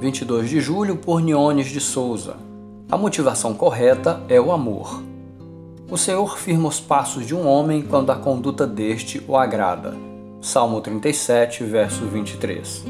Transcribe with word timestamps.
22 0.00 0.50
de 0.50 0.60
julho, 0.60 0.96
por 0.96 1.22
Niones 1.22 1.68
de 1.68 1.80
Souza. 1.80 2.36
A 2.90 2.98
motivação 2.98 3.54
correta 3.54 4.20
é 4.28 4.38
o 4.38 4.52
amor. 4.52 5.02
O 5.90 5.96
Senhor 5.96 6.36
firma 6.36 6.68
os 6.68 6.78
passos 6.78 7.26
de 7.26 7.34
um 7.34 7.48
homem 7.48 7.80
quando 7.80 8.10
a 8.10 8.16
conduta 8.16 8.66
deste 8.66 9.22
o 9.26 9.36
agrada. 9.36 9.94
Salmo 10.42 10.82
37, 10.82 11.64
verso 11.64 12.04
23. 12.04 12.84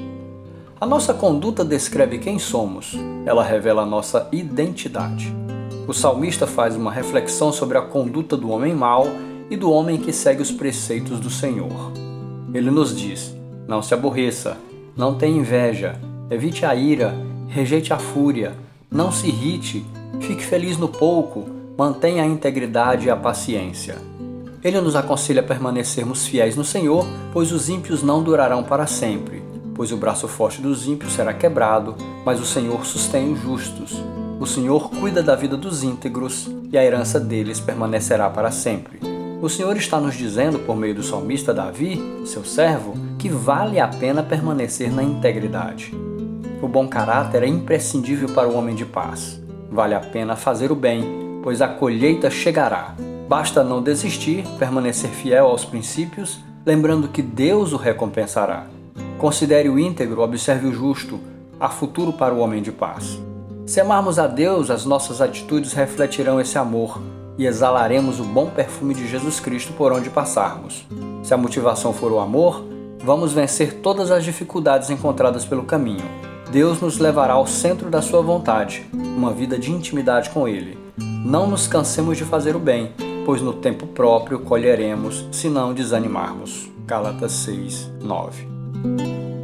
A 0.80 0.84
nossa 0.84 1.14
conduta 1.14 1.64
descreve 1.64 2.18
quem 2.18 2.40
somos, 2.40 2.94
ela 3.24 3.44
revela 3.44 3.82
a 3.82 3.86
nossa 3.86 4.28
identidade. 4.32 5.32
O 5.86 5.94
salmista 5.94 6.44
faz 6.44 6.74
uma 6.74 6.90
reflexão 6.90 7.52
sobre 7.52 7.78
a 7.78 7.82
conduta 7.82 8.36
do 8.36 8.50
homem 8.50 8.74
mau 8.74 9.06
e 9.48 9.56
do 9.56 9.70
homem 9.70 9.96
que 9.96 10.12
segue 10.12 10.42
os 10.42 10.50
preceitos 10.50 11.20
do 11.20 11.30
Senhor. 11.30 11.92
Ele 12.52 12.70
nos 12.70 12.94
diz: 12.94 13.32
Não 13.68 13.80
se 13.80 13.94
aborreça, 13.94 14.56
não 14.96 15.14
tenha 15.14 15.38
inveja, 15.38 16.00
evite 16.30 16.64
a 16.64 16.74
ira, 16.74 17.14
rejeite 17.48 17.92
a 17.92 17.98
fúria, 17.98 18.52
não 18.90 19.12
se 19.12 19.28
irrite, 19.28 19.84
fique 20.20 20.44
feliz 20.44 20.76
no 20.76 20.88
pouco, 20.88 21.46
mantenha 21.76 22.22
a 22.22 22.26
integridade 22.26 23.06
e 23.06 23.10
a 23.10 23.16
paciência. 23.16 23.96
Ele 24.62 24.80
nos 24.80 24.96
aconselha 24.96 25.40
a 25.40 25.44
permanecermos 25.44 26.26
fiéis 26.26 26.56
no 26.56 26.64
Senhor, 26.64 27.06
pois 27.32 27.52
os 27.52 27.68
ímpios 27.68 28.02
não 28.02 28.22
durarão 28.22 28.64
para 28.64 28.86
sempre, 28.86 29.42
pois 29.74 29.92
o 29.92 29.96
braço 29.96 30.26
forte 30.26 30.60
dos 30.60 30.88
ímpios 30.88 31.12
será 31.12 31.32
quebrado, 31.32 31.94
mas 32.24 32.40
o 32.40 32.44
Senhor 32.44 32.84
sustém 32.84 33.32
os 33.32 33.40
justos. 33.40 34.02
O 34.40 34.46
Senhor 34.46 34.90
cuida 34.90 35.22
da 35.22 35.36
vida 35.36 35.56
dos 35.56 35.82
íntegros 35.82 36.50
e 36.72 36.76
a 36.76 36.84
herança 36.84 37.20
deles 37.20 37.60
permanecerá 37.60 38.28
para 38.28 38.50
sempre. 38.50 38.98
O 39.40 39.48
Senhor 39.48 39.76
está 39.76 40.00
nos 40.00 40.14
dizendo, 40.14 40.58
por 40.58 40.76
meio 40.76 40.94
do 40.94 41.02
salmista 41.02 41.54
Davi, 41.54 42.02
seu 42.24 42.44
servo, 42.44 42.94
que 43.18 43.28
vale 43.28 43.78
a 43.78 43.86
pena 43.86 44.22
permanecer 44.22 44.92
na 44.92 45.02
integridade. 45.02 46.05
O 46.66 46.68
bom 46.68 46.88
caráter 46.88 47.44
é 47.44 47.46
imprescindível 47.46 48.28
para 48.30 48.48
o 48.48 48.56
homem 48.56 48.74
de 48.74 48.84
paz. 48.84 49.40
Vale 49.70 49.94
a 49.94 50.00
pena 50.00 50.34
fazer 50.34 50.72
o 50.72 50.74
bem, 50.74 51.40
pois 51.40 51.62
a 51.62 51.68
colheita 51.68 52.28
chegará. 52.28 52.96
Basta 53.28 53.62
não 53.62 53.80
desistir, 53.80 54.44
permanecer 54.58 55.10
fiel 55.10 55.46
aos 55.46 55.64
princípios, 55.64 56.40
lembrando 56.66 57.06
que 57.06 57.22
Deus 57.22 57.72
o 57.72 57.76
recompensará. 57.76 58.66
Considere 59.16 59.68
o 59.68 59.78
íntegro, 59.78 60.22
observe 60.22 60.66
o 60.66 60.72
justo, 60.72 61.20
há 61.60 61.68
futuro 61.68 62.12
para 62.12 62.34
o 62.34 62.40
homem 62.40 62.60
de 62.60 62.72
paz. 62.72 63.16
Se 63.64 63.80
amarmos 63.80 64.18
a 64.18 64.26
Deus, 64.26 64.68
as 64.68 64.84
nossas 64.84 65.20
atitudes 65.20 65.72
refletirão 65.72 66.40
esse 66.40 66.58
amor 66.58 67.00
e 67.38 67.46
exalaremos 67.46 68.18
o 68.18 68.24
bom 68.24 68.50
perfume 68.50 68.92
de 68.92 69.06
Jesus 69.06 69.38
Cristo 69.38 69.72
por 69.74 69.92
onde 69.92 70.10
passarmos. 70.10 70.84
Se 71.22 71.32
a 71.32 71.36
motivação 71.36 71.92
for 71.92 72.10
o 72.10 72.18
amor, 72.18 72.64
vamos 73.04 73.32
vencer 73.32 73.74
todas 73.74 74.10
as 74.10 74.24
dificuldades 74.24 74.90
encontradas 74.90 75.44
pelo 75.44 75.62
caminho. 75.62 76.25
Deus 76.50 76.80
nos 76.80 76.98
levará 76.98 77.34
ao 77.34 77.46
centro 77.46 77.90
da 77.90 78.00
Sua 78.00 78.22
vontade, 78.22 78.86
uma 78.92 79.32
vida 79.32 79.58
de 79.58 79.72
intimidade 79.72 80.30
com 80.30 80.46
Ele. 80.46 80.78
Não 80.96 81.48
nos 81.48 81.66
cansemos 81.66 82.16
de 82.16 82.24
fazer 82.24 82.54
o 82.54 82.60
bem, 82.60 82.92
pois 83.24 83.42
no 83.42 83.52
tempo 83.52 83.86
próprio 83.86 84.38
colheremos 84.38 85.26
se 85.32 85.48
não 85.48 85.74
desanimarmos. 85.74 86.68
Gálatas 86.86 87.32
6, 87.32 87.90
9. 88.00 89.35